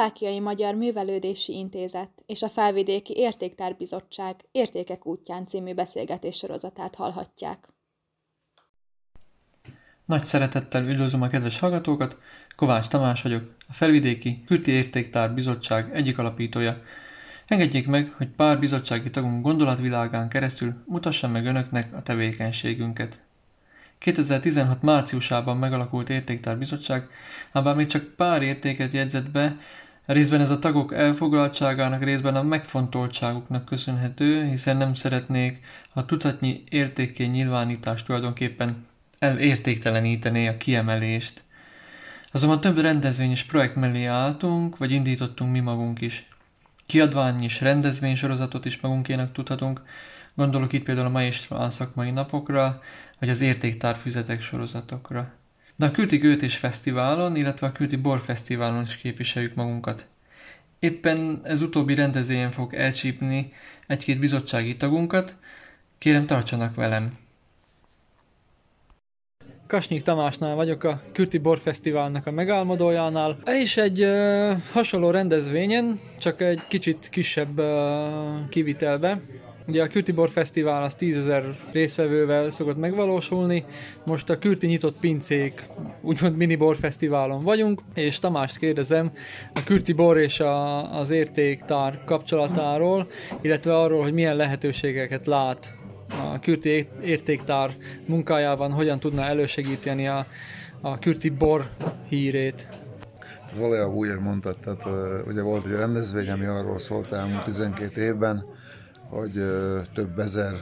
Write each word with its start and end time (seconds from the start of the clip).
Szlovákiai 0.00 0.40
Magyar 0.40 0.74
Művelődési 0.74 1.52
Intézet 1.52 2.10
és 2.26 2.42
a 2.42 2.48
Felvidéki 2.48 3.12
Értéktárbizottság 3.16 4.34
Értékek 4.52 5.06
útján 5.06 5.46
című 5.46 5.74
beszélgetés 5.74 6.36
sorozatát 6.36 6.94
hallhatják. 6.94 7.68
Nagy 10.04 10.24
szeretettel 10.24 10.88
üdvözlöm 10.88 11.22
a 11.22 11.26
kedves 11.26 11.58
hallgatókat, 11.58 12.16
Kovács 12.56 12.86
Tamás 12.86 13.22
vagyok, 13.22 13.54
a 13.68 13.72
Felvidéki 13.72 14.44
Kürti 14.46 14.70
Értéktár 14.70 15.34
Bizottság 15.34 15.94
egyik 15.94 16.18
alapítója. 16.18 16.82
Engedjék 17.46 17.86
meg, 17.86 18.12
hogy 18.16 18.28
pár 18.28 18.58
bizottsági 18.58 19.10
tagunk 19.10 19.42
gondolatvilágán 19.42 20.28
keresztül 20.28 20.74
mutassam 20.86 21.30
meg 21.30 21.46
önöknek 21.46 21.94
a 21.94 22.02
tevékenységünket. 22.02 23.22
2016 23.98 24.82
márciusában 24.82 25.56
megalakult 25.56 26.10
Értéktár 26.10 26.58
Bizottság, 26.58 27.08
ám 27.52 27.64
bár 27.64 27.74
még 27.74 27.86
csak 27.86 28.04
pár 28.04 28.42
értéket 28.42 28.92
jegyzett 28.92 29.30
be, 29.30 29.56
részben 30.12 30.40
ez 30.40 30.50
a 30.50 30.58
tagok 30.58 30.94
elfoglaltságának, 30.94 32.04
részben 32.04 32.36
a 32.36 32.42
megfontoltságuknak 32.42 33.64
köszönhető, 33.64 34.44
hiszen 34.44 34.76
nem 34.76 34.94
szeretnék, 34.94 35.60
ha 35.90 36.04
tucatnyi 36.04 36.64
értékén 36.68 37.30
nyilvánítás 37.30 38.02
tulajdonképpen 38.02 38.86
elértéktelenítené 39.18 40.46
a 40.46 40.56
kiemelést. 40.56 41.42
Azonban 42.32 42.60
több 42.60 42.78
rendezvény 42.78 43.30
és 43.30 43.44
projekt 43.44 43.74
mellé 43.74 44.04
álltunk, 44.04 44.76
vagy 44.76 44.90
indítottunk 44.90 45.52
mi 45.52 45.60
magunk 45.60 46.00
is. 46.00 46.28
Kiadvány 46.86 47.42
és 47.42 47.60
rendezvénysorozatot 47.60 48.64
is 48.64 48.80
magunkének 48.80 49.32
tudhatunk, 49.32 49.82
gondolok 50.34 50.72
itt 50.72 50.84
például 50.84 51.06
a 51.06 51.10
Maestral 51.10 51.70
szakmai 51.70 52.10
napokra, 52.10 52.82
vagy 53.18 53.28
az 53.28 53.40
értéktárfüzetek 53.40 54.42
sorozatokra. 54.42 55.32
De 55.80 55.86
a 55.86 55.90
Külti 55.90 56.16
Gőtés 56.16 56.56
Fesztiválon, 56.56 57.36
illetve 57.36 57.66
a 57.66 57.72
Külti 57.72 57.96
Bor 57.96 58.22
is 58.82 58.96
képviseljük 58.96 59.54
magunkat. 59.54 60.06
Éppen 60.78 61.40
ez 61.42 61.62
utóbbi 61.62 61.94
rendezvényen 61.94 62.50
fog 62.50 62.74
elcsípni 62.74 63.52
egy-két 63.86 64.18
bizottsági 64.18 64.76
tagunkat, 64.76 65.34
kérem 65.98 66.26
tartsanak 66.26 66.74
velem! 66.74 67.18
Kasnyik 69.66 70.02
Tamásnál 70.02 70.54
vagyok, 70.54 70.84
a 70.84 71.00
Kürti 71.12 71.38
Bor 71.38 71.58
Fesztiválnak 71.58 72.26
a 72.26 72.30
megálmodójánál, 72.30 73.38
és 73.46 73.76
egy 73.76 74.02
uh, 74.02 74.56
hasonló 74.72 75.10
rendezvényen, 75.10 76.00
csak 76.18 76.40
egy 76.40 76.66
kicsit 76.68 77.08
kisebb 77.10 77.58
uh, 77.58 78.48
kivitelbe. 78.48 79.20
Ugye 79.70 79.82
a 79.82 79.86
Kürti 79.86 80.12
Bor 80.12 80.28
Fesztivál 80.28 80.82
az 80.82 80.94
10 80.94 81.18
ezer 81.18 81.56
részvevővel 81.72 82.50
szokott 82.50 82.76
megvalósulni, 82.76 83.64
most 84.06 84.30
a 84.30 84.38
Kürti 84.38 84.66
nyitott 84.66 84.98
pincék, 85.00 85.62
úgymond 86.00 86.36
mini 86.36 86.56
bor 86.56 86.76
fesztiválon 86.76 87.42
vagyunk, 87.42 87.80
és 87.94 88.18
Tamást 88.18 88.58
kérdezem 88.58 89.10
a 89.54 89.62
Kürti 89.64 89.92
Bor 89.92 90.18
és 90.18 90.40
a, 90.40 90.98
az 90.98 91.10
értéktár 91.10 92.04
kapcsolatáról, 92.04 93.06
illetve 93.40 93.78
arról, 93.78 94.02
hogy 94.02 94.12
milyen 94.12 94.36
lehetőségeket 94.36 95.26
lát 95.26 95.74
a 96.32 96.38
Kürti 96.38 96.86
értéktár 97.02 97.76
munkájában 98.06 98.72
hogyan 98.72 99.00
tudna 99.00 99.22
elősegíteni 99.22 100.08
a, 100.08 100.24
a 100.80 100.98
Kürti 100.98 101.28
bor 101.28 101.68
hírét. 102.08 102.68
Az 103.52 103.58
valójában 103.58 103.94
úgy, 103.94 104.08
hogy 104.08 104.20
mondtad, 104.20 104.56
tehát 104.58 104.84
ugye 105.26 105.42
volt 105.42 105.64
egy 105.66 105.72
rendezvény, 105.72 106.30
ami 106.30 106.44
arról 106.44 106.78
szólt 106.78 107.12
elmúlt 107.12 107.44
12 107.44 108.02
évben, 108.02 108.44
hogy 109.10 109.32
több 109.94 110.18
ezer, 110.18 110.54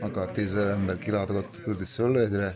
akár 0.00 0.30
tízezer 0.30 0.70
ember 0.70 0.98
kilátogatott 0.98 1.56
a 1.56 1.62
Kürti 1.62 1.84
szőlőegyre, 1.84 2.54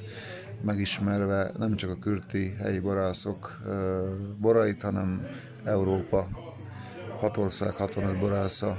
megismerve 0.62 1.52
nem 1.58 1.76
csak 1.76 1.90
a 1.90 1.98
kürti 1.98 2.54
helyi 2.58 2.78
borászok 2.78 3.58
borait, 4.40 4.82
hanem 4.82 5.26
Európa 5.64 6.28
hat 7.18 7.36
ország, 7.36 7.76
65 7.76 8.18
borásza 8.18 8.78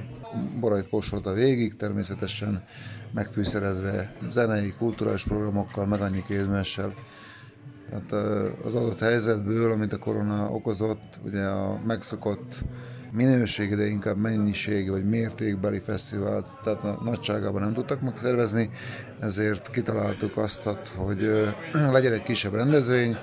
borait 0.59 0.89
kóstolta 0.89 1.33
végig, 1.33 1.75
természetesen 1.75 2.63
megfűszerezve 3.11 4.13
zenei, 4.29 4.69
kulturális 4.77 5.23
programokkal, 5.23 5.85
meg 5.85 6.01
annyi 6.01 6.23
kézmessel. 6.27 6.93
Hát 7.91 8.11
az 8.63 8.75
adott 8.75 8.99
helyzetből, 8.99 9.71
amit 9.71 9.93
a 9.93 9.97
korona 9.97 10.49
okozott, 10.49 11.19
ugye 11.23 11.43
a 11.43 11.79
megszokott 11.85 12.63
minőségi, 13.15 13.75
de 13.75 13.85
inkább 13.85 14.17
mennyiségi 14.17 14.89
vagy 14.89 15.05
mértékbeli 15.05 15.79
fesztivál, 15.79 16.59
tehát 16.63 16.83
a 16.83 17.01
nagyságában 17.03 17.61
nem 17.61 17.73
tudtak 17.73 18.01
megszervezni, 18.01 18.69
ezért 19.19 19.69
kitaláltuk 19.69 20.37
azt, 20.37 20.63
hogy 20.95 21.31
legyen 21.91 22.13
egy 22.13 22.23
kisebb 22.23 22.53
rendezvény, 22.53 23.17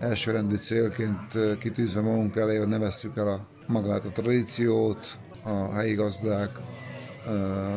elsőrendű 0.00 0.56
célként 0.56 1.58
kitűzve 1.58 2.00
magunk 2.00 2.36
elé, 2.36 2.56
hogy 2.56 2.68
ne 2.68 2.78
vesszük 2.78 3.16
el 3.16 3.28
a 3.28 3.46
magát 3.66 4.04
a 4.04 4.10
tradíciót, 4.10 5.18
a 5.44 5.72
helyi 5.74 5.94
gazdák, 5.94 6.50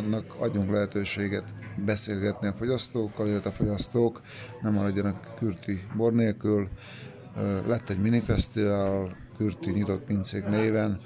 nak 0.10 0.36
adjunk 0.38 0.72
lehetőséget 0.72 1.44
beszélgetni 1.86 2.48
a 2.48 2.54
fogyasztókkal, 2.54 3.28
illetve 3.28 3.50
a 3.50 3.54
fogyasztók 3.54 4.22
nem 4.62 4.74
maradjanak 4.74 5.28
kürti 5.38 5.84
bor 5.96 6.14
nélkül. 6.14 6.68
Lett 7.68 7.90
egy 7.90 8.02
minifesztivál 8.02 9.16
kürti 9.40 9.72
nyitott 9.72 10.04
pincék 10.04 10.46
néven, 10.46 11.00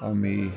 ami 0.00 0.52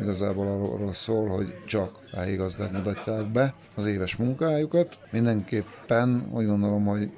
igazából 0.00 0.46
arról 0.46 0.92
szól, 0.92 1.28
hogy 1.28 1.54
csak 1.66 1.98
a 2.12 2.16
helyi 2.16 2.36
gazdák 2.36 2.72
mutatják 2.72 3.32
be 3.32 3.54
az 3.74 3.86
éves 3.86 4.16
munkájukat. 4.16 4.98
Mindenképpen 5.10 6.28
úgy 6.32 6.46
gondolom, 6.46 6.84
hogy 6.84 7.10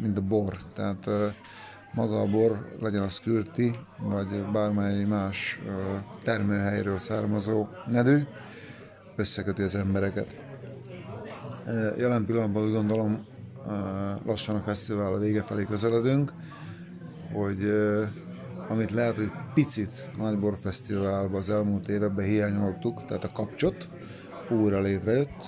mind 0.00 0.16
a 0.16 0.20
bor, 0.20 0.56
tehát 0.74 1.08
maga 1.94 2.20
a 2.20 2.26
bor, 2.26 2.76
legyen 2.80 3.02
az 3.02 3.18
kürti, 3.18 3.74
vagy 3.98 4.44
bármely 4.52 5.04
más 5.04 5.60
termőhelyről 6.22 6.98
származó 6.98 7.66
nedű, 7.86 8.22
összeköti 9.16 9.62
az 9.62 9.74
embereket. 9.74 10.36
Jelen 11.98 12.24
pillanatban 12.24 12.64
úgy 12.64 12.72
gondolom, 12.72 13.26
lassan 14.26 14.56
a 14.56 14.62
fesztivál 14.62 15.12
a 15.12 15.18
vége 15.18 15.42
felé 15.42 15.64
közeledünk, 15.64 16.32
hogy 17.32 17.58
amit 18.68 18.90
lehet, 18.90 19.16
hogy 19.16 19.30
picit 19.54 20.06
Nagybor 20.18 20.58
Fesztiválban 20.62 21.38
az 21.38 21.50
elmúlt 21.50 21.88
években 21.88 22.26
hiányoltuk, 22.26 23.04
tehát 23.06 23.24
a 23.24 23.32
kapcsot 23.32 23.88
újra 24.50 24.80
létrejött, 24.80 25.46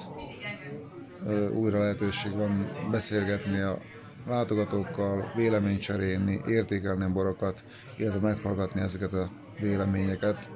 újra 1.54 1.78
lehetőség 1.78 2.32
van 2.32 2.69
beszélgetni 2.91 3.60
a 3.60 3.78
látogatókkal, 4.27 5.32
véleményt 5.37 5.81
cserélni, 5.81 6.41
értékelni 6.47 7.04
a 7.04 7.12
borokat, 7.12 7.62
illetve 7.97 8.21
meghallgatni 8.21 8.81
ezeket 8.81 9.12
a 9.12 9.31
véleményeket, 9.60 10.50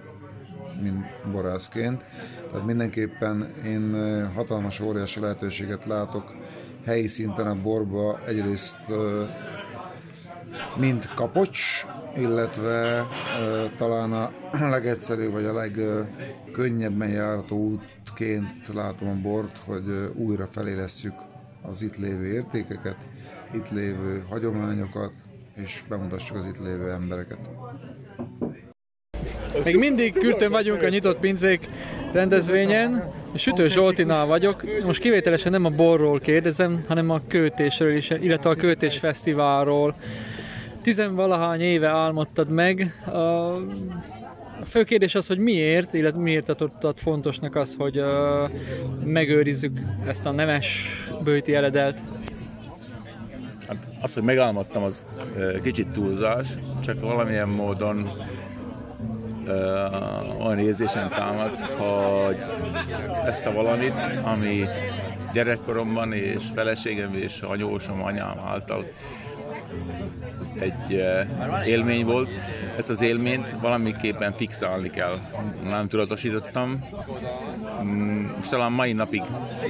mint 0.83 1.05
borászként. 1.33 2.05
Tehát 2.51 2.67
mindenképpen 2.67 3.55
én 3.65 3.95
hatalmas, 4.35 4.81
óriási 4.81 5.21
lehetőséget 5.21 5.85
látok 5.85 6.35
helyi 6.85 7.07
szinten 7.07 7.47
a 7.47 7.63
borba 7.63 8.21
egyrészt 8.27 8.79
mind 10.77 11.09
kapocs, 11.15 11.87
illetve 12.17 13.07
talán 13.77 14.13
a 14.13 14.33
legegyszerűbb 14.71 15.33
vagy 15.33 15.45
a 15.45 15.53
legkönnyebben 15.53 17.09
járható 17.09 17.57
útként 17.57 18.75
látom 18.75 19.09
a 19.09 19.21
bort, 19.23 19.59
hogy 19.65 20.11
újra 20.15 20.47
felélesszük 20.47 21.15
az 21.63 21.83
itt 21.83 21.97
lévő 21.97 22.27
értékeket, 22.27 22.97
itt 23.55 23.71
lévő 23.71 24.25
hagyományokat, 24.29 25.13
és 25.55 25.85
bemutassuk 25.89 26.37
az 26.37 26.47
itt 26.47 26.59
lévő 26.59 26.91
embereket. 26.91 27.39
Még 29.65 29.77
mindig 29.77 30.13
Kürtön 30.13 30.51
vagyunk 30.51 30.83
a 30.83 30.89
nyitott 30.89 31.19
pincék 31.19 31.69
rendezvényen. 32.13 33.13
Sütő 33.35 33.69
Zsoltinál 33.69 34.27
vagyok. 34.27 34.65
Most 34.85 35.01
kivételesen 35.01 35.53
nem 35.53 35.65
a 35.65 35.71
borról 35.71 36.21
kérdezem, 36.21 36.85
hanem 36.89 37.11
a 37.11 37.21
költésről 37.29 37.97
is, 37.97 38.11
illetve 38.11 38.51
a 38.51 38.55
költés 38.55 38.99
fesztiválról. 38.99 39.95
Tizenvalahány 40.83 41.61
éve 41.61 41.89
álmodtad 41.89 42.49
meg. 42.49 42.95
A 44.61 44.65
fő 44.65 44.85
kérdés 44.85 45.15
az, 45.15 45.27
hogy 45.27 45.39
miért, 45.39 45.95
illetve 45.95 46.21
miért 46.21 46.45
tartottad 46.45 46.99
fontosnak 46.99 47.57
az, 47.57 47.75
hogy 47.79 48.03
megőrizzük 49.05 49.79
ezt 50.07 50.27
a 50.27 50.31
nemes 50.31 50.89
bőti 51.25 51.55
eledelt. 51.55 52.03
Hát 53.69 53.89
az, 54.01 54.15
hogy 54.15 54.23
megálmodtam, 54.23 54.83
az 54.83 55.07
kicsit 55.63 55.89
túlzás, 55.89 56.49
csak 56.81 57.01
valamilyen 57.01 57.49
módon 57.49 58.11
olyan 60.41 60.59
érzésem 60.59 61.09
támad, 61.09 61.61
hogy 61.61 62.37
ezt 63.27 63.47
a 63.47 63.53
valamit, 63.53 63.95
ami 64.23 64.65
gyerekkoromban 65.33 66.13
és 66.13 66.45
feleségem 66.55 67.15
és 67.15 67.41
anyósom, 67.41 68.03
anyám 68.03 68.39
által 68.39 68.87
egy 70.59 71.05
élmény 71.67 72.05
volt. 72.05 72.31
Ezt 72.77 72.91
az 72.91 73.03
élményt 73.03 73.55
valamiképpen 73.61 74.33
fixálni 74.33 74.91
kell. 74.91 75.19
Nem 75.63 75.89
tudatosítottam. 75.89 76.85
Mm, 77.83 78.27
most 78.37 78.51
talán 78.51 78.73
mai 78.73 78.93
napig 78.93 79.23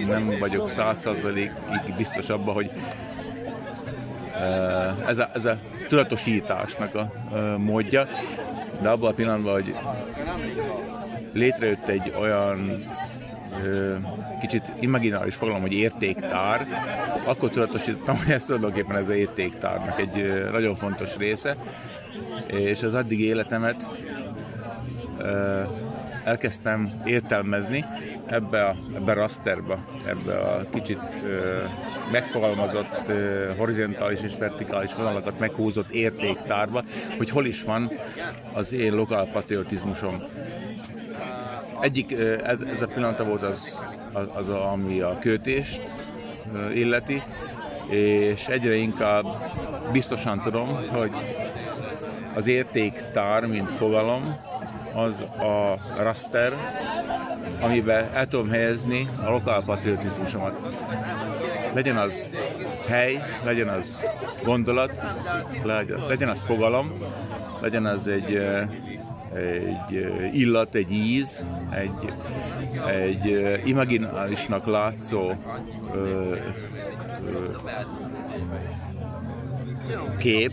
nem 0.06 0.36
vagyok 0.38 0.68
százszerzalékig 0.68 1.96
biztos 1.96 2.28
abban, 2.28 2.54
hogy 2.54 2.70
ez 5.06 5.18
a, 5.18 5.30
ez 5.34 5.44
a 5.44 5.58
tudatosításnak 5.88 6.94
a 6.94 7.12
módja 7.58 8.06
de 8.80 8.88
abban 8.88 9.10
a 9.10 9.14
pillanatban, 9.14 9.52
hogy 9.52 9.74
létrejött 11.32 11.88
egy 11.88 12.12
olyan 12.20 12.84
kicsit 14.40 14.72
imaginális 14.80 15.34
fogalom, 15.34 15.60
hogy 15.60 15.72
értéktár, 15.72 16.66
akkor 17.24 17.50
tudatosítottam, 17.50 18.16
hogy 18.16 18.30
ez 18.30 18.44
tulajdonképpen 18.44 18.96
ez 18.96 19.08
az 19.08 19.14
értéktárnak 19.14 20.00
egy 20.00 20.48
nagyon 20.52 20.74
fontos 20.74 21.16
része, 21.16 21.56
és 22.46 22.82
az 22.82 22.94
addig 22.94 23.20
életemet 23.20 23.86
elkezdtem 26.24 27.02
értelmezni 27.04 27.84
ebbe 28.26 28.64
a, 28.64 28.76
ebbe 28.94 29.12
a 29.12 29.14
rasterbe, 29.14 29.78
ebbe 30.06 30.38
a 30.38 30.64
kicsit 30.70 31.00
megfogalmazott 32.12 33.12
horizontális 33.56 34.22
és 34.22 34.36
vertikális 34.38 34.94
vonalakat 34.94 35.38
meghúzott 35.38 35.90
értéktárba, 35.90 36.82
hogy 37.16 37.30
hol 37.30 37.46
is 37.46 37.62
van 37.62 37.90
az 38.52 38.72
én 38.72 38.94
lokál 38.94 39.26
patriotizmusom. 39.32 40.22
Egyik, 41.80 42.12
ez, 42.42 42.60
ez 42.60 42.82
a 42.82 42.86
pillanata 42.86 43.24
volt 43.24 43.42
az, 43.42 43.78
az, 44.12 44.26
az 44.34 44.48
a, 44.48 44.72
ami 44.72 45.00
a 45.00 45.18
kötést 45.20 45.82
illeti, 46.74 47.22
és 47.88 48.46
egyre 48.46 48.74
inkább 48.74 49.24
biztosan 49.92 50.40
tudom, 50.40 50.68
hogy 50.92 51.10
az 52.34 52.46
értéktár, 52.46 53.46
mint 53.46 53.70
fogalom, 53.70 54.36
az 54.94 55.20
a 55.20 55.78
raster, 56.02 56.52
amiben 57.60 58.08
el 58.12 58.26
tudom 58.26 58.50
helyezni 58.50 59.08
a 59.24 59.30
lokál 59.30 59.62
patriotizmusomat. 59.64 60.76
Legyen 61.72 61.96
az 61.96 62.28
hely, 62.86 63.22
legyen 63.44 63.68
az 63.68 64.00
gondolat, 64.44 65.00
legyen 66.08 66.28
az 66.28 66.44
fogalom, 66.44 66.92
legyen 67.60 67.86
az 67.86 68.08
egy, 68.08 68.42
egy 69.34 70.06
illat, 70.32 70.74
egy 70.74 70.92
íz, 70.92 71.42
egy, 71.70 72.12
egy 72.86 73.60
imaginálisnak 73.64 74.66
látszó 74.66 75.32
kép, 80.18 80.52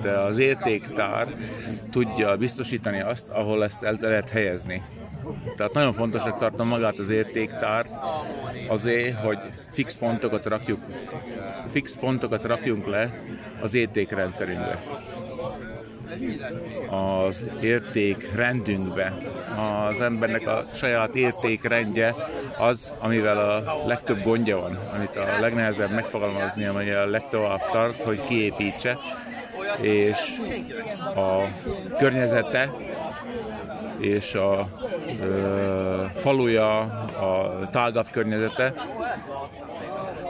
de 0.00 0.18
az 0.18 0.38
értéktár 0.38 1.34
tudja 1.90 2.36
biztosítani 2.36 3.00
azt, 3.00 3.28
ahol 3.28 3.64
ezt 3.64 3.82
el 3.82 3.96
lehet 4.00 4.28
helyezni. 4.28 4.82
Tehát 5.56 5.72
nagyon 5.72 5.92
fontosnak 5.92 6.38
tartom 6.38 6.68
magát 6.68 6.98
az 6.98 7.08
értéktár 7.08 7.86
azért, 8.68 9.16
hogy 9.16 9.38
fix 9.70 9.96
pontokat 9.96 10.46
rakjuk, 10.46 10.80
fix 11.68 11.96
pontokat 11.96 12.44
rakjunk 12.44 12.86
le 12.86 13.22
az 13.60 13.74
értékrendszerünkbe 13.74 14.82
az 16.90 17.46
értékrendünkbe. 17.60 19.16
Az 19.88 20.00
embernek 20.00 20.46
a 20.46 20.64
saját 20.74 21.14
értékrendje 21.14 22.14
az, 22.58 22.92
amivel 22.98 23.38
a 23.38 23.86
legtöbb 23.86 24.22
gondja 24.22 24.60
van, 24.60 24.78
amit 24.94 25.16
a 25.16 25.40
legnehezebb 25.40 25.90
megfogalmazni, 25.90 26.64
ami 26.64 26.90
a 26.90 27.06
legtovább 27.06 27.70
tart, 27.72 28.00
hogy 28.00 28.20
kiépítse, 28.20 28.98
és 29.80 30.18
a 31.14 31.42
környezete 31.98 32.70
és 34.02 34.34
a 34.34 34.68
ö, 35.20 36.04
faluja, 36.14 36.80
a 37.20 37.68
tágabb 37.70 38.06
környezete 38.10 38.74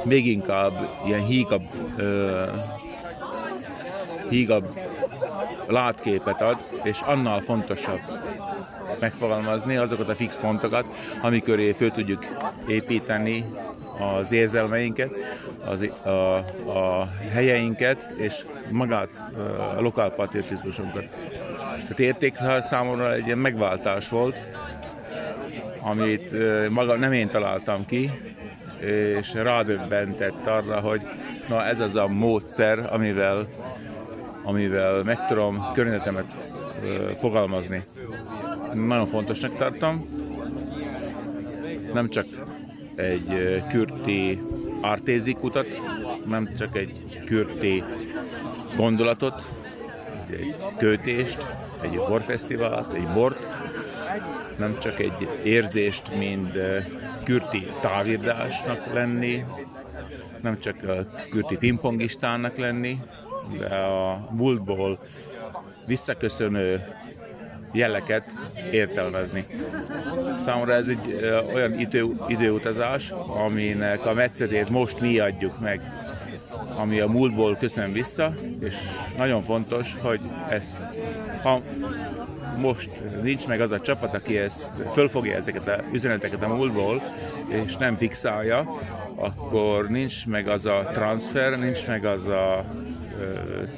még 0.05 0.27
inkább 0.27 0.89
ilyen 1.07 1.25
hígabb, 1.25 1.63
ö, 1.97 2.43
hígabb 4.29 4.82
látképet 5.67 6.41
ad, 6.41 6.57
és 6.83 7.01
annál 7.01 7.41
fontosabb 7.41 8.01
megfogalmazni 9.01 9.77
azokat 9.77 10.09
a 10.09 10.15
fix 10.15 10.39
pontokat, 10.39 10.87
amiköré 11.23 11.73
föl 11.73 11.91
tudjuk 11.91 12.25
építeni 12.67 13.45
az 13.99 14.33
érzelmeinket, 14.33 15.11
az, 15.67 15.91
a, 16.05 16.37
a 16.71 17.09
helyeinket, 17.31 18.09
és 18.17 18.47
magát 18.71 19.23
a 19.77 19.81
lokál 19.81 20.11
patriotizmusunkat. 20.11 21.05
Tehát 21.73 22.01
érték 22.01 22.37
számomra 22.61 23.13
egy 23.13 23.27
ilyen 23.27 23.39
megváltás 23.39 24.09
volt, 24.09 24.43
amit 25.81 26.35
maga 26.71 26.97
nem 26.97 27.13
én 27.13 27.29
találtam 27.29 27.87
ki, 27.87 28.11
és 29.19 29.35
rádöbbentett 29.35 30.47
arra, 30.47 30.81
hogy 30.81 31.03
na 31.49 31.65
ez 31.65 31.81
az 31.81 31.97
a 31.97 32.09
módszer, 32.09 32.89
amivel, 32.93 33.49
amivel 34.43 35.03
meg 35.03 35.27
tudom 35.27 35.73
környezetemet 35.75 36.39
fogalmazni. 37.17 37.85
Nagyon 38.73 39.07
fontosnak 39.07 39.57
tartom. 39.57 40.07
Nem 41.93 42.09
csak 42.09 42.27
egy 42.95 43.63
kürti 43.69 44.43
artézi 44.81 45.33
kutat, 45.33 45.67
nem 46.27 46.49
csak 46.59 46.77
egy 46.77 47.23
kürti 47.25 47.85
gondolatot, 48.77 49.53
egy 50.31 50.57
kötést, 50.79 51.47
egy 51.81 51.97
borfesztivált, 51.97 52.93
egy 52.93 53.09
bort, 53.15 53.47
nem 54.59 54.79
csak 54.79 54.99
egy 54.99 55.29
érzést, 55.45 56.17
mint 56.19 56.59
kürti 57.25 57.67
távirdásnak 57.81 58.93
lenni, 58.93 59.45
nem 60.41 60.59
csak 60.59 60.77
kürti 61.31 61.57
pingpongistának 61.57 62.57
lenni, 62.57 62.99
de 63.59 63.75
a 63.75 64.29
múltból 64.31 64.99
visszaköszönő 65.87 66.85
jeleket 67.73 68.35
értelmezni. 68.71 69.47
Számomra 70.41 70.73
ez 70.73 70.89
egy 70.89 71.33
olyan 71.55 71.79
idő, 71.79 72.07
időutazás, 72.29 73.11
aminek 73.47 74.07
a 74.07 74.15
metszetét 74.15 74.69
most 74.69 75.01
mi 75.01 75.19
adjuk 75.19 75.61
meg, 75.61 75.81
ami 76.77 77.01
a 77.01 77.09
múltból 77.09 77.57
köszön 77.57 77.93
vissza, 77.93 78.35
és 78.61 78.77
nagyon 79.17 79.43
fontos, 79.43 79.97
hogy 80.01 80.21
ezt, 80.49 80.79
ha 81.43 81.63
most 82.59 82.91
nincs 83.23 83.47
meg 83.47 83.61
az 83.61 83.71
a 83.71 83.81
csapat, 83.81 84.15
aki 84.15 84.39
ezt 84.39 84.67
fölfogja 84.93 85.37
ezeket 85.37 85.69
a 85.69 85.81
üzeneteket 85.93 86.43
a 86.43 86.55
múltból, 86.55 87.03
és 87.49 87.77
nem 87.77 87.97
fixálja, 87.97 88.81
akkor 89.15 89.89
nincs 89.89 90.27
meg 90.27 90.49
az 90.49 90.67
a 90.67 90.89
transfer, 90.93 91.59
nincs 91.59 91.87
meg 91.87 92.05
az 92.05 92.27
a 92.27 92.65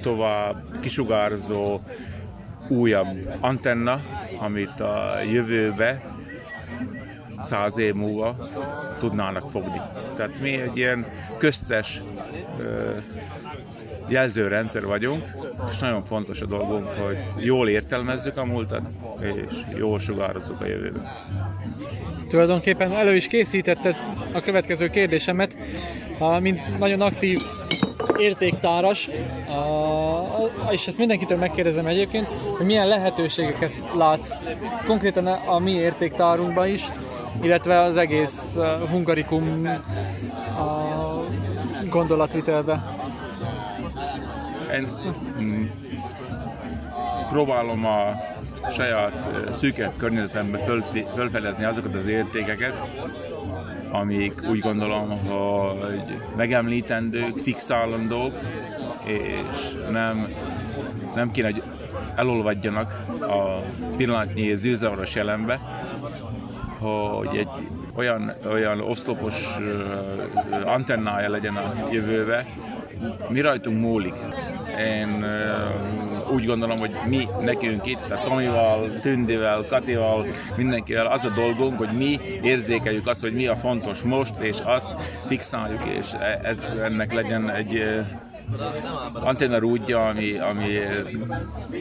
tovább 0.02 0.80
kisugárzó 0.80 1.80
újabb 2.68 3.28
antenna, 3.40 4.00
amit 4.38 4.80
a 4.80 5.20
jövőbe 5.32 6.02
száz 7.40 7.78
év 7.78 7.94
múlva 7.94 8.36
tudnának 8.98 9.48
fogni. 9.48 9.80
Tehát 10.16 10.40
mi 10.40 10.52
egy 10.60 10.76
ilyen 10.76 11.06
köztes 11.38 12.02
jelzőrendszer 14.08 14.84
vagyunk, 14.84 15.24
és 15.68 15.78
nagyon 15.78 16.02
fontos 16.02 16.40
a 16.40 16.46
dolgunk, 16.46 16.86
hogy 16.86 17.18
jól 17.36 17.68
értelmezzük 17.68 18.36
a 18.36 18.44
múltat, 18.44 18.90
és 19.20 19.54
jól 19.76 20.00
sugározzuk 20.00 20.60
a 20.60 20.66
jövőbe. 20.66 21.12
Tulajdonképpen 22.28 22.92
elő 22.92 23.14
is 23.14 23.26
készítetted 23.26 23.96
a 24.32 24.40
következő 24.40 24.88
kérdésemet, 24.88 25.56
mint 26.40 26.78
nagyon 26.78 27.00
aktív 27.00 27.38
értéktáras, 28.18 29.10
és 30.70 30.86
ezt 30.86 30.98
mindenkitől 30.98 31.38
megkérdezem 31.38 31.86
egyébként, 31.86 32.26
hogy 32.56 32.66
milyen 32.66 32.86
lehetőségeket 32.86 33.72
látsz 33.96 34.38
konkrétan 34.86 35.26
a 35.26 35.58
mi 35.58 35.70
értéktárunkban 35.70 36.68
is, 36.68 36.92
illetve 37.42 37.80
az 37.80 37.96
egész 37.96 38.56
hungarikum 38.90 39.68
gondolatvitelbe. 41.88 42.82
Én 44.74 44.96
mm, 45.40 45.64
próbálom 47.30 47.84
a 47.84 48.16
saját 48.70 49.28
szűkebb 49.52 49.96
környezetembe 49.96 50.58
fölfedezni 51.14 51.64
azokat 51.64 51.94
az 51.94 52.06
értékeket, 52.06 52.80
amik 54.00 54.42
úgy 54.48 54.58
gondolom, 54.58 55.08
hogy 55.08 56.18
megemlítendők, 56.36 57.36
fixálandók, 57.36 58.32
és 59.04 59.40
nem, 59.90 60.28
nem 61.14 61.30
kéne, 61.30 61.50
hogy 61.50 61.62
elolvadjanak 62.14 63.02
a 63.20 63.58
pillanatnyi 63.96 64.54
zűrzavaros 64.54 65.14
jelenbe, 65.14 65.60
hogy 66.78 67.36
egy 67.36 67.48
olyan, 67.94 68.32
olyan 68.52 68.80
oszlopos 68.80 69.58
antennája 70.64 71.30
legyen 71.30 71.56
a 71.56 71.74
jövőbe, 71.90 72.46
mi 73.28 73.40
rajtunk 73.40 73.80
múlik. 73.80 74.14
Én 74.78 75.24
úgy 76.34 76.46
gondolom, 76.46 76.78
hogy 76.78 76.90
mi 77.08 77.28
nekünk 77.40 77.86
itt, 77.86 78.10
a 78.10 78.20
Tomival, 78.24 79.00
Tündivel, 79.00 79.66
Katival, 79.68 80.26
mindenkivel 80.56 81.06
az 81.06 81.24
a 81.24 81.28
dolgunk, 81.28 81.78
hogy 81.78 81.92
mi 81.96 82.20
érzékeljük 82.42 83.06
azt, 83.06 83.20
hogy 83.20 83.34
mi 83.34 83.46
a 83.46 83.56
fontos 83.56 84.02
most, 84.02 84.34
és 84.40 84.58
azt 84.64 84.92
fixáljuk, 85.26 85.82
és 85.98 86.12
e, 86.12 86.40
ez 86.42 86.74
ennek 86.82 87.12
legyen 87.12 87.50
egy 87.50 87.82
antenna 89.12 89.58
rúdja, 89.58 90.06
ami, 90.06 90.38
ami 90.38 90.78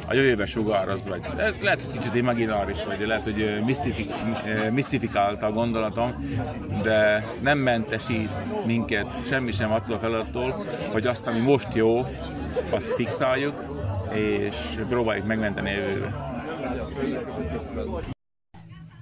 a 0.07 0.13
jövőben 0.13 0.45
sugároz, 0.45 1.07
vagy 1.07 1.22
ez 1.38 1.60
lehet, 1.62 1.83
hogy 1.83 1.91
kicsit 1.93 2.15
imagináris, 2.15 2.83
vagy 2.83 3.07
lehet, 3.07 3.24
hogy 3.24 3.62
misztifik, 3.65 4.12
misztifikálta 4.72 5.45
a 5.45 5.51
gondolatom, 5.51 6.38
de 6.81 7.27
nem 7.39 7.57
mentesít 7.57 8.29
minket 8.65 9.25
semmi 9.25 9.51
sem 9.51 9.72
attól 9.72 9.95
a 9.95 10.00
feladattól, 10.00 10.65
hogy 10.91 11.07
azt, 11.07 11.27
ami 11.27 11.39
most 11.39 11.67
jó, 11.74 12.05
azt 12.69 12.93
fixáljuk, 12.93 13.72
és 14.13 14.55
próbáljuk 14.89 15.25
megmenteni 15.25 15.70
a 15.70 15.74
jövőre. 15.74 16.12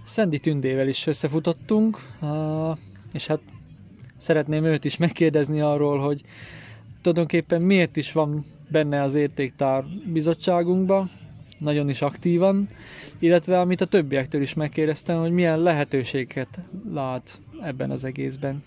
Szendi 0.03 0.39
Tündével 0.39 0.87
is 0.87 1.07
összefutottunk, 1.07 1.97
és 3.13 3.27
hát 3.27 3.39
szeretném 4.17 4.63
őt 4.63 4.85
is 4.85 4.97
megkérdezni 4.97 5.61
arról, 5.61 5.99
hogy 5.99 6.21
tulajdonképpen 7.01 7.61
miért 7.61 7.97
is 7.97 8.11
van 8.11 8.45
benne 8.67 9.01
az 9.01 9.15
értéktár 9.15 9.83
bizottságunkban, 10.05 11.11
nagyon 11.57 11.89
is 11.89 12.01
aktívan, 12.01 12.67
illetve 13.19 13.59
amit 13.59 13.81
a 13.81 13.85
többiektől 13.85 14.41
is 14.41 14.53
megkérdeztem, 14.53 15.19
hogy 15.19 15.31
milyen 15.31 15.59
lehetőséget 15.59 16.59
lát 16.93 17.39
ebben 17.61 17.91
az 17.91 18.03
egészben. 18.03 18.63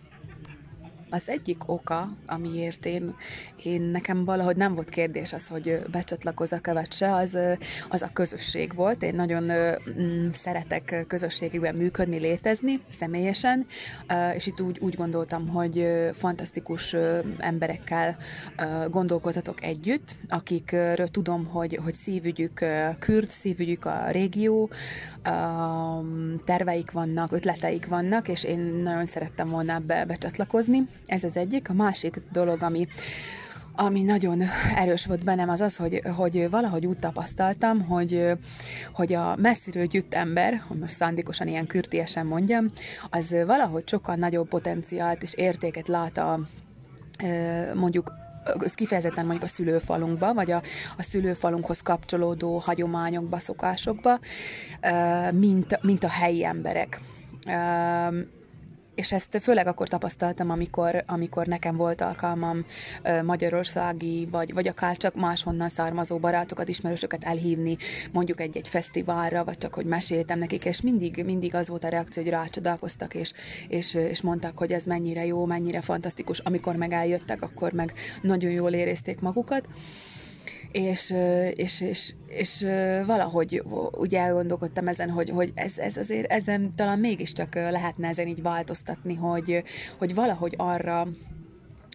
Az 1.14 1.22
egyik 1.26 1.68
oka, 1.68 2.10
amiért 2.26 2.86
én, 2.86 3.14
én 3.62 3.82
nekem 3.82 4.24
valahogy 4.24 4.56
nem 4.56 4.74
volt 4.74 4.88
kérdés 4.88 5.32
az, 5.32 5.48
hogy 5.48 5.82
becsatlakozok-e 5.90 6.72
vagy 6.72 6.92
se, 6.92 7.14
az, 7.14 7.38
az 7.88 8.02
a 8.02 8.10
közösség 8.12 8.74
volt. 8.74 9.02
Én 9.02 9.14
nagyon 9.14 9.42
mm, 10.00 10.28
szeretek 10.30 11.04
közösségükben 11.08 11.74
működni, 11.74 12.18
létezni 12.18 12.80
személyesen, 12.90 13.66
és 14.34 14.46
itt 14.46 14.60
úgy, 14.60 14.78
úgy 14.80 14.94
gondoltam, 14.94 15.48
hogy 15.48 15.88
fantasztikus 16.12 16.96
emberekkel 17.38 18.16
gondolkodhatok 18.90 19.62
együtt, 19.62 20.16
akikről 20.28 21.08
tudom, 21.08 21.44
hogy, 21.44 21.78
hogy 21.82 21.94
szívügyük 21.94 22.64
kürt, 22.98 23.30
szívügyük 23.30 23.84
a 23.84 24.10
régió, 24.10 24.70
terveik 26.44 26.90
vannak, 26.90 27.32
ötleteik 27.32 27.86
vannak, 27.86 28.28
és 28.28 28.44
én 28.44 28.58
nagyon 28.58 29.06
szerettem 29.06 29.48
volna 29.48 29.74
ebbe 29.74 30.04
becsatlakozni. 30.04 30.86
Ez 31.06 31.24
az 31.24 31.36
egyik. 31.36 31.70
A 31.70 31.72
másik 31.72 32.20
dolog, 32.32 32.62
ami, 32.62 32.88
ami 33.76 34.02
nagyon 34.02 34.42
erős 34.74 35.06
volt 35.06 35.24
bennem, 35.24 35.48
az 35.48 35.60
az, 35.60 35.76
hogy, 35.76 36.02
hogy 36.16 36.50
valahogy 36.50 36.86
úgy 36.86 36.96
tapasztaltam, 36.96 37.80
hogy, 37.80 38.32
hogy 38.92 39.12
a 39.12 39.36
messziről 39.36 39.86
gyűjt 39.86 40.14
ember, 40.14 40.62
hogy 40.68 40.78
most 40.78 40.94
szándékosan 40.94 41.48
ilyen 41.48 41.66
kürtiesen 41.66 42.26
mondjam, 42.26 42.70
az 43.10 43.34
valahogy 43.46 43.88
sokkal 43.88 44.14
nagyobb 44.14 44.48
potenciált 44.48 45.22
és 45.22 45.34
értéket 45.34 45.88
lát 45.88 46.18
a 46.18 46.40
mondjuk 47.74 48.12
ez 48.64 48.74
kifejezetten 48.74 49.24
mondjuk 49.24 49.44
a 49.50 49.52
szülőfalunkba, 49.52 50.34
vagy 50.34 50.50
a, 50.50 50.62
a 50.96 51.02
szülőfalunkhoz 51.02 51.80
kapcsolódó 51.80 52.58
hagyományokba, 52.58 53.38
szokásokba, 53.38 54.18
mint, 55.32 55.82
mint 55.82 56.04
a 56.04 56.08
helyi 56.08 56.44
emberek 56.44 57.00
és 58.94 59.12
ezt 59.12 59.38
főleg 59.42 59.66
akkor 59.66 59.88
tapasztaltam, 59.88 60.50
amikor, 60.50 61.04
amikor 61.06 61.46
nekem 61.46 61.76
volt 61.76 62.00
alkalmam 62.00 62.64
magyarországi, 63.22 64.28
vagy, 64.30 64.52
vagy 64.52 64.68
akár 64.68 64.96
csak 64.96 65.14
máshonnan 65.14 65.68
származó 65.68 66.18
barátokat, 66.18 66.68
ismerősöket 66.68 67.24
elhívni, 67.24 67.76
mondjuk 68.12 68.40
egy-egy 68.40 68.68
fesztiválra, 68.68 69.44
vagy 69.44 69.56
csak 69.56 69.74
hogy 69.74 69.86
meséltem 69.86 70.38
nekik, 70.38 70.64
és 70.64 70.80
mindig, 70.80 71.24
mindig 71.24 71.54
az 71.54 71.68
volt 71.68 71.84
a 71.84 71.88
reakció, 71.88 72.22
hogy 72.22 72.32
rácsodálkoztak, 72.32 73.14
és, 73.14 73.32
és, 73.68 73.94
és 73.94 74.20
mondták, 74.20 74.58
hogy 74.58 74.72
ez 74.72 74.84
mennyire 74.84 75.26
jó, 75.26 75.44
mennyire 75.44 75.80
fantasztikus. 75.80 76.38
Amikor 76.38 76.76
meg 76.76 76.92
eljöttek, 76.92 77.42
akkor 77.42 77.72
meg 77.72 77.92
nagyon 78.22 78.50
jól 78.50 78.72
érezték 78.72 79.20
magukat 79.20 79.68
és, 80.74 81.14
és, 81.54 81.80
és, 81.80 82.14
és 82.26 82.66
valahogy 83.06 83.62
úgy 83.90 84.14
elgondolkodtam 84.14 84.88
ezen, 84.88 85.10
hogy, 85.10 85.30
hogy 85.30 85.52
ez, 85.54 85.78
ez 85.78 85.96
azért 85.96 86.30
ezen 86.30 86.70
talán 86.76 86.98
mégiscsak 86.98 87.54
lehetne 87.54 88.08
ezen 88.08 88.26
így 88.26 88.42
változtatni, 88.42 89.14
hogy, 89.14 89.62
hogy 89.98 90.14
valahogy 90.14 90.54
arra 90.56 91.08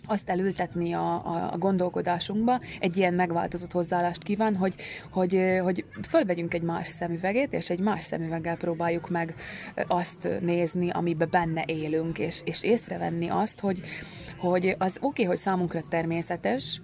azt 0.05 0.29
elültetni 0.29 0.93
a, 0.93 1.13
a, 1.13 1.49
a 1.51 1.57
gondolkodásunkba, 1.57 2.59
egy 2.79 2.97
ilyen 2.97 3.13
megváltozott 3.13 3.71
hozzáállást 3.71 4.23
kíván, 4.23 4.55
hogy, 4.55 4.75
hogy, 5.11 5.59
hogy 5.63 5.85
fölvegyünk 6.07 6.53
egy 6.53 6.61
más 6.61 6.87
szemüvegét, 6.87 7.53
és 7.53 7.69
egy 7.69 7.79
más 7.79 8.03
szemüveggel 8.03 8.57
próbáljuk 8.57 9.09
meg 9.09 9.35
azt 9.87 10.27
nézni, 10.41 10.89
amiben 10.89 11.27
benne 11.31 11.63
élünk, 11.65 12.19
és, 12.19 12.41
és 12.43 12.63
észrevenni 12.63 13.29
azt, 13.29 13.59
hogy, 13.59 13.81
hogy 14.37 14.75
az 14.77 14.91
oké, 14.95 15.05
okay, 15.05 15.25
hogy 15.25 15.37
számunkra 15.37 15.83
természetes, 15.89 16.81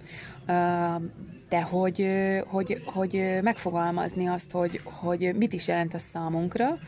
de 1.48 1.62
hogy, 1.62 2.08
hogy, 2.46 2.82
hogy 2.84 3.38
megfogalmazni 3.42 4.26
azt, 4.26 4.50
hogy, 4.50 4.80
hogy 4.84 5.34
mit 5.36 5.52
is 5.52 5.68
jelent 5.68 5.94
ez 5.94 6.02
számunkra, 6.02 6.78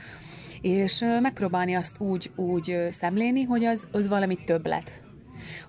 és 0.61 1.05
megpróbálni 1.21 1.75
azt 1.75 2.01
úgy, 2.01 2.31
úgy 2.37 2.89
szemléni, 2.91 3.43
hogy 3.43 3.65
az, 3.65 3.87
az 3.93 4.09
valami 4.09 4.39
többlet, 4.45 5.03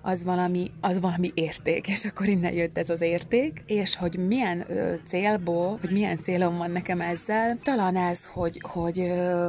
az 0.02 0.24
valami, 0.24 0.70
az 0.80 1.00
valami 1.00 1.30
érték, 1.34 1.88
és 1.88 2.04
akkor 2.04 2.28
innen 2.28 2.52
jött 2.52 2.78
ez 2.78 2.90
az 2.90 3.00
érték, 3.00 3.62
és 3.66 3.96
hogy 3.96 4.26
milyen 4.26 4.64
ö, 4.68 4.94
célból, 5.06 5.78
hogy 5.80 5.90
milyen 5.90 6.22
célom 6.22 6.56
van 6.56 6.70
nekem 6.70 7.00
ezzel, 7.00 7.58
talán 7.62 7.96
ez, 7.96 8.26
hogy, 8.26 8.60
hogy 8.62 9.00
ö, 9.00 9.48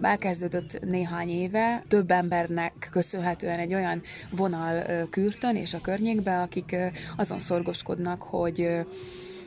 elkezdődött 0.00 0.80
néhány 0.84 1.30
éve, 1.30 1.82
több 1.88 2.10
embernek 2.10 2.88
köszönhetően 2.90 3.58
egy 3.58 3.74
olyan 3.74 4.02
vonal 4.30 4.82
ö, 4.88 5.08
Kürtön 5.10 5.56
és 5.56 5.74
a 5.74 5.80
környékbe, 5.80 6.40
akik 6.40 6.72
ö, 6.72 6.86
azon 7.16 7.40
szorgoskodnak, 7.40 8.22
hogy 8.22 8.60
ö, 8.60 8.80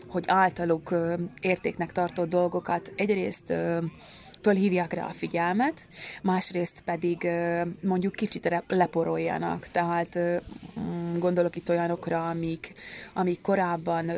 hogy 0.08 0.24
általuk 0.28 0.96
értéknek 1.42 1.92
tartott 1.92 2.30
dolgokat 2.30 2.94
egyrészt 2.96 3.54
fölhívják 4.46 4.94
rá 4.94 5.06
a 5.06 5.14
figyelmet, 5.14 5.88
másrészt 6.22 6.82
pedig 6.86 7.28
mondjuk 7.82 8.14
kicsit 8.14 8.64
leporoljanak, 8.68 9.68
tehát 9.72 10.20
mm, 10.80 11.18
gondolok 11.20 11.56
itt 11.56 11.70
olyanokra, 11.70 12.30
amik, 12.30 12.72
amik 13.14 13.42
korábban 13.42 14.12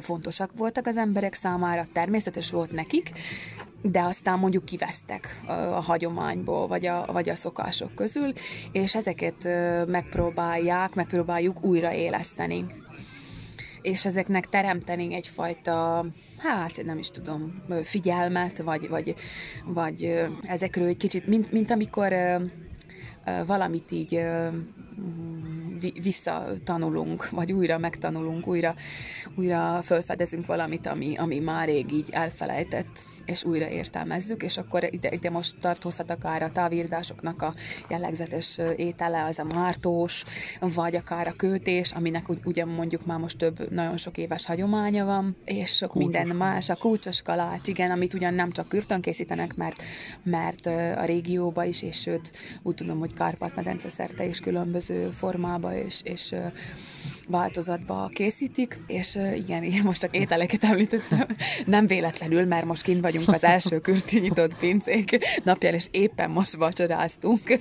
fontosak 0.00 0.50
voltak 0.56 0.86
az 0.86 0.96
emberek 0.96 1.34
számára, 1.34 1.86
természetes 1.92 2.50
volt 2.50 2.72
nekik, 2.72 3.12
de 3.82 4.00
aztán 4.00 4.38
mondjuk 4.38 4.64
kivesztek 4.64 5.40
a, 5.46 5.52
hagyományból, 5.80 6.66
vagy 6.66 6.86
a, 6.86 7.04
vagy 7.12 7.28
a 7.28 7.34
szokások 7.34 7.94
közül, 7.94 8.32
és 8.72 8.94
ezeket 8.94 9.48
megpróbálják, 9.86 10.94
megpróbáljuk 10.94 11.64
újraéleszteni 11.64 12.64
és 13.82 14.04
ezeknek 14.04 14.48
teremteni 14.48 15.14
egyfajta, 15.14 16.06
hát 16.36 16.84
nem 16.84 16.98
is 16.98 17.10
tudom, 17.10 17.62
figyelmet, 17.82 18.58
vagy, 18.58 18.88
vagy, 18.88 19.14
vagy 19.64 20.28
ezekről 20.42 20.86
egy 20.86 20.96
kicsit, 20.96 21.26
mint, 21.26 21.52
mint 21.52 21.70
amikor 21.70 22.14
valamit 23.46 23.90
így 23.92 24.20
visszatanulunk, 26.02 27.30
vagy 27.30 27.52
újra 27.52 27.78
megtanulunk, 27.78 28.46
újra, 28.46 28.74
újra 29.36 29.80
felfedezünk 29.82 30.46
valamit, 30.46 30.86
ami, 30.86 31.16
ami 31.16 31.38
már 31.38 31.66
rég 31.68 31.92
így 31.92 32.08
elfelejtett 32.10 33.04
és 33.30 33.44
újra 33.44 33.68
értelmezzük, 33.68 34.42
és 34.42 34.56
akkor 34.56 34.88
ide, 34.90 35.10
ide 35.12 35.30
most 35.30 35.54
tartozhat 35.60 36.10
akár 36.10 36.42
a 36.42 36.52
távírdásoknak 36.52 37.42
a 37.42 37.54
jellegzetes 37.88 38.58
étele, 38.76 39.24
az 39.24 39.38
a 39.38 39.44
mártós, 39.44 40.24
vagy 40.60 40.96
akár 40.96 41.26
a 41.26 41.32
kőtés, 41.32 41.92
aminek 41.92 42.28
ugy, 42.28 42.40
ugye 42.44 42.64
mondjuk 42.64 43.06
már 43.06 43.18
most 43.18 43.38
több, 43.38 43.70
nagyon 43.70 43.96
sok 43.96 44.18
éves 44.18 44.46
hagyománya 44.46 45.04
van, 45.04 45.36
és 45.44 45.76
sok 45.76 45.90
kúcsos 45.90 46.12
minden 46.12 46.36
más, 46.36 46.68
a 46.68 46.76
kúcsos 46.76 47.22
kalács, 47.22 47.68
igen, 47.68 47.90
amit 47.90 48.14
ugyan 48.14 48.34
nem 48.34 48.50
csak 48.50 48.68
kürtön 48.68 49.00
készítenek, 49.00 49.56
mert, 49.56 49.82
mert 50.22 50.66
a 50.96 51.04
régióba 51.04 51.64
is, 51.64 51.82
és 51.82 52.00
sőt, 52.00 52.30
úgy 52.62 52.74
tudom, 52.74 52.98
hogy 52.98 53.14
Kárpát-medence 53.14 53.88
szerte 53.88 54.24
is 54.24 54.40
különböző 54.40 55.10
formába 55.10 55.74
és, 55.74 56.00
és 56.04 56.34
változatba 57.30 58.08
készítik, 58.12 58.80
és 58.86 59.18
igen, 59.36 59.62
igen, 59.62 59.82
most 59.82 60.00
csak 60.00 60.16
ételeket 60.16 60.64
említettem, 60.64 61.26
nem 61.66 61.86
véletlenül, 61.86 62.44
mert 62.44 62.64
most 62.64 62.82
kint 62.82 63.00
vagyunk 63.00 63.28
az 63.28 63.44
első 63.44 63.80
kürti 63.80 64.18
nyitott 64.18 64.58
pincék 64.58 65.18
napján, 65.44 65.74
és 65.74 65.86
éppen 65.90 66.30
most 66.30 66.56
vacsoráztunk. 66.56 67.60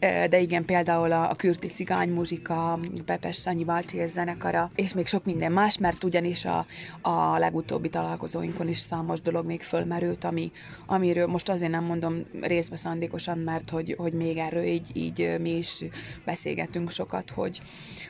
De 0.00 0.40
igen, 0.40 0.64
például 0.64 1.12
a, 1.12 1.30
a 1.30 1.34
kürti 1.34 1.66
cigány 1.66 2.08
muzsika, 2.08 2.78
Pepes 3.04 3.36
Sanyi 3.36 3.64
bácsi 3.64 4.06
zenekara, 4.06 4.70
és 4.74 4.94
még 4.94 5.06
sok 5.06 5.24
minden 5.24 5.52
más, 5.52 5.78
mert 5.78 6.04
ugyanis 6.04 6.44
a, 6.44 6.66
a 7.00 7.38
legutóbbi 7.38 7.88
találkozóinkon 7.88 8.68
is 8.68 8.78
számos 8.78 9.20
dolog 9.20 9.46
még 9.46 9.62
fölmerült, 9.62 10.24
ami, 10.24 10.52
amiről 10.86 11.26
most 11.26 11.48
azért 11.48 11.70
nem 11.70 11.84
mondom 11.84 12.24
részbe 12.40 12.76
szándékosan, 12.76 13.38
mert 13.38 13.70
hogy, 13.70 13.94
hogy 13.98 14.12
még 14.12 14.36
erről 14.36 14.64
így, 14.64 14.86
így 14.92 15.36
mi 15.40 15.56
is 15.56 15.84
beszélgetünk 16.24 16.90
sokat, 17.00 17.30
hogy, 17.30 17.60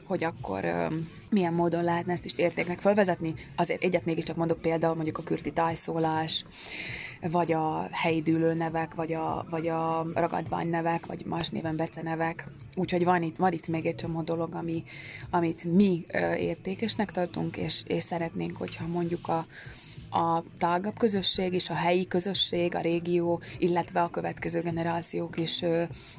hogy 0.04 0.24
akkor 0.24 0.64
milyen 1.28 1.52
módon 1.52 1.84
lehetne 1.84 2.12
ezt 2.12 2.24
is 2.24 2.34
értéknek 2.36 2.78
felvezetni. 2.80 3.34
Azért 3.56 3.82
egyet 3.82 4.04
mégiscsak 4.04 4.36
mondok 4.36 4.60
például, 4.60 4.94
mondjuk 4.94 5.18
a 5.18 5.22
kürti 5.22 5.52
tájszólás, 5.52 6.44
vagy 7.20 7.52
a 7.52 7.88
helyi 7.90 8.22
nevek, 8.54 8.94
vagy 8.94 9.12
a, 9.12 9.46
vagy 9.50 9.68
a 9.68 10.06
ragadvány 10.14 10.68
nevek, 10.68 11.06
vagy 11.06 11.24
más 11.26 11.48
néven 11.48 11.76
becenevek. 11.76 12.46
Úgyhogy 12.76 13.04
van 13.04 13.22
itt, 13.22 13.36
van 13.36 13.52
itt 13.52 13.68
még 13.68 13.86
egy 13.86 13.94
csomó 13.94 14.22
dolog, 14.22 14.54
ami, 14.54 14.84
amit 15.30 15.64
mi 15.64 16.06
értékesnek 16.36 17.10
tartunk, 17.10 17.56
és, 17.56 17.82
és 17.86 18.02
szeretnénk, 18.02 18.56
hogyha 18.56 18.86
mondjuk 18.86 19.28
a, 19.28 19.46
a 20.10 20.42
tágabb 20.58 20.98
közösség 20.98 21.52
és 21.52 21.70
a 21.70 21.74
helyi 21.74 22.06
közösség, 22.06 22.74
a 22.74 22.80
régió, 22.80 23.40
illetve 23.58 24.02
a 24.02 24.10
következő 24.10 24.60
generációk 24.60 25.38
is 25.38 25.62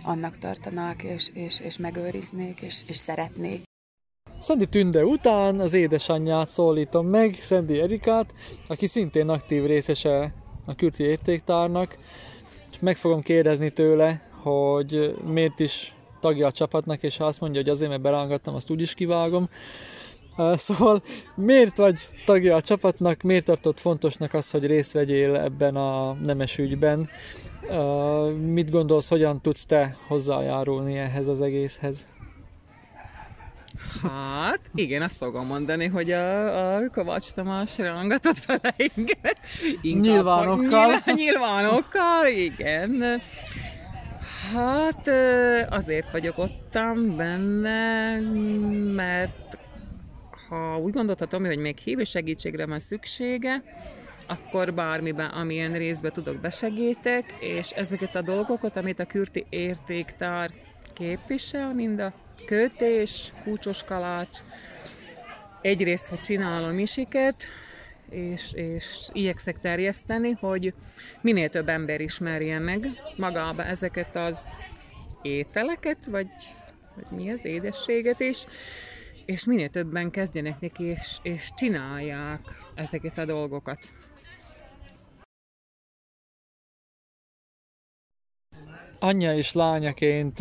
annak 0.03 0.37
tartanak, 0.37 1.03
és, 1.03 1.29
és, 1.33 1.59
és 1.59 1.77
megőriznék, 1.77 2.61
és, 2.61 2.81
és 2.87 2.95
szeretnék. 2.95 3.61
Szendi 4.39 4.65
Tünde 4.65 5.05
után 5.05 5.59
az 5.59 5.73
édesanyját 5.73 6.47
szólítom 6.47 7.07
meg, 7.07 7.37
Szendi 7.39 7.79
Erikát, 7.79 8.33
aki 8.67 8.87
szintén 8.87 9.29
aktív 9.29 9.65
részese 9.65 10.33
a 10.65 10.75
Kürti 10.75 11.03
értéktárnak, 11.03 11.97
és 12.71 12.79
meg 12.79 12.97
fogom 12.97 13.21
kérdezni 13.21 13.71
tőle, 13.71 14.21
hogy 14.41 15.15
miért 15.25 15.59
is 15.59 15.95
tagja 16.19 16.47
a 16.47 16.51
csapatnak, 16.51 17.03
és 17.03 17.17
ha 17.17 17.25
azt 17.25 17.39
mondja, 17.39 17.61
hogy 17.61 17.69
azért, 17.69 17.89
mert 17.89 18.01
berángattam, 18.01 18.55
azt 18.55 18.69
úgy 18.69 18.93
kivágom. 18.93 19.49
Szóval 20.37 21.01
miért 21.35 21.77
vagy 21.77 21.99
tagja 22.25 22.55
a 22.55 22.61
csapatnak, 22.61 23.21
miért 23.21 23.45
tartott 23.45 23.79
fontosnak 23.79 24.33
az, 24.33 24.51
hogy 24.51 24.65
részt 24.65 24.91
vegyél 24.91 25.35
ebben 25.35 25.75
a 25.75 26.13
nemes 26.13 26.57
ügyben? 26.57 27.09
Mit 28.45 28.71
gondolsz, 28.71 29.09
hogyan 29.09 29.41
tudsz 29.41 29.65
te 29.65 29.97
hozzájárulni 30.07 30.97
ehhez 30.97 31.27
az 31.27 31.41
egészhez? 31.41 32.07
Hát, 34.01 34.59
igen, 34.75 35.01
azt 35.01 35.17
fogom 35.17 35.45
mondani, 35.45 35.87
hogy 35.87 36.11
a, 36.11 36.75
a 36.75 36.89
Kovács 36.89 37.31
Tamás 37.31 37.77
rángatott 37.77 38.45
vele 38.45 38.75
inget. 38.95 39.37
Nyilvánokkal. 39.81 40.85
Nyilván, 40.85 41.01
nyilvánokkal, 41.15 42.27
igen. 42.27 43.21
Hát 44.53 45.09
azért 45.69 46.11
vagyok 46.11 46.37
ottam 46.37 47.15
benne, 47.15 48.19
mert 48.95 49.57
ha 50.51 50.77
úgy 50.77 50.93
gondolhatom, 50.93 51.45
hogy 51.45 51.57
még 51.57 51.77
hívő 51.77 52.03
segítségre 52.03 52.65
van 52.65 52.79
szüksége, 52.79 53.63
akkor 54.27 54.73
bármiben, 54.73 55.29
amilyen 55.29 55.73
részben 55.73 56.11
tudok 56.11 56.37
besegítek, 56.37 57.33
és 57.39 57.69
ezeket 57.69 58.15
a 58.15 58.21
dolgokat, 58.21 58.75
amit 58.75 58.99
a 58.99 59.05
Kürti 59.05 59.45
értéktár 59.49 60.51
képvisel, 60.93 61.73
mind 61.73 61.99
a 61.99 62.13
kötés, 62.45 63.33
kúcsos 63.43 63.83
kalács, 63.83 64.39
egyrészt, 65.61 66.05
hogy 66.05 66.21
csinálom 66.21 66.79
isiket, 66.79 67.43
és, 68.09 68.53
és 68.53 69.09
igyekszek 69.11 69.59
terjeszteni, 69.59 70.31
hogy 70.31 70.73
minél 71.21 71.49
több 71.49 71.69
ember 71.69 72.01
ismerje 72.01 72.59
meg 72.59 72.87
magába 73.15 73.63
ezeket 73.63 74.15
az 74.15 74.45
ételeket, 75.21 76.05
vagy, 76.05 76.27
vagy 76.95 77.19
mi 77.19 77.31
az 77.31 77.45
édességet 77.45 78.19
is, 78.19 78.45
és 79.25 79.45
minél 79.45 79.69
többen 79.69 80.11
kezdjenek 80.11 80.59
neki, 80.59 80.83
és, 80.83 81.17
és 81.21 81.49
csinálják 81.55 82.39
ezeket 82.75 83.17
a 83.17 83.25
dolgokat. 83.25 83.79
Anyja 88.99 89.35
és 89.35 89.53
lányaként 89.53 90.39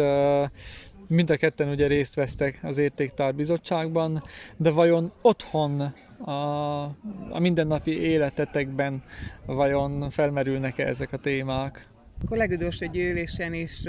mind 1.09 1.31
a 1.31 1.37
ketten 1.37 1.69
ugye 1.69 1.87
részt 1.87 2.15
vesztek 2.15 2.59
az 2.63 2.79
értéktár 2.79 3.35
bizottságban, 3.35 4.23
de 4.57 4.71
vajon 4.71 5.13
otthon 5.23 5.81
a, 6.25 6.83
a 7.31 7.39
mindennapi 7.39 8.01
életetekben 8.01 9.03
vajon 9.47 10.11
felmerülnek-e 10.11 10.87
ezek 10.87 11.13
a 11.13 11.17
témák? 11.17 11.90
A 12.29 12.37
legidős 12.37 12.79
egy 12.79 12.97
ülésen 12.97 13.55
is, 13.55 13.83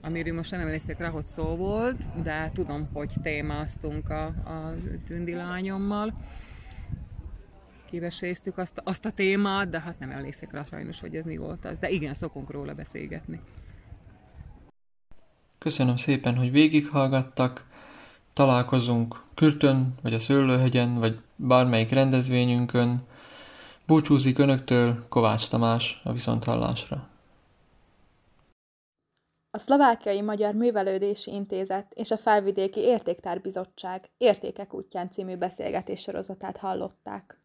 amiről 0.00 0.34
most 0.34 0.50
nem 0.50 0.60
emlékszek 0.60 1.00
rá, 1.00 1.08
hogy 1.08 1.24
szó 1.24 1.44
volt, 1.44 2.22
de 2.22 2.50
tudom, 2.54 2.88
hogy 2.92 3.12
témáztunk 3.22 4.10
a, 4.10 4.24
a 4.26 4.74
tündi 5.06 5.34
lányommal. 5.34 6.14
Kiveséztük 7.90 8.58
azt, 8.58 8.80
azt 8.84 9.04
a 9.04 9.10
témát, 9.10 9.68
de 9.68 9.80
hát 9.80 9.98
nem 9.98 10.10
emlékszek 10.10 10.52
rá 10.52 10.62
sajnos, 10.62 11.00
hogy 11.00 11.14
ez 11.14 11.24
mi 11.24 11.36
volt 11.36 11.64
az. 11.64 11.78
De 11.78 11.90
igen, 11.90 12.14
szokunk 12.14 12.50
róla 12.50 12.74
beszélgetni. 12.74 13.40
Köszönöm 15.58 15.96
szépen, 15.96 16.36
hogy 16.36 16.50
végighallgattak. 16.50 17.66
Találkozunk 18.32 19.22
Kürtön, 19.34 19.94
vagy 20.02 20.14
a 20.14 20.18
Szőlőhegyen, 20.18 20.94
vagy 20.94 21.20
bármelyik 21.36 21.90
rendezvényünkön. 21.90 23.02
Búcsúzik 23.86 24.38
Önöktől 24.38 25.04
Kovács 25.08 25.48
Tamás 25.48 26.00
a 26.04 26.12
Viszonthallásra. 26.12 27.08
A 29.56 29.58
Szlovákiai 29.58 30.20
Magyar 30.20 30.54
Művelődési 30.54 31.30
Intézet 31.30 31.92
és 31.94 32.10
a 32.10 32.16
Felvidéki 32.16 32.80
Értéktárbizottság 32.80 34.10
Értékek 34.18 34.74
útján 34.74 35.10
című 35.10 35.36
beszélgetés 35.36 36.00
sorozatát 36.00 36.56
hallották. 36.56 37.40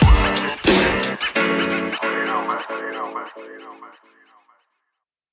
Man. 0.00 0.32
You 4.04 4.21